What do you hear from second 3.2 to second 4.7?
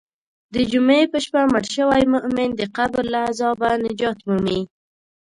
عذابه نجات مومي.